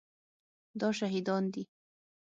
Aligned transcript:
دا 0.79 0.89
شهیدان 0.99 1.43
دي 1.53 1.63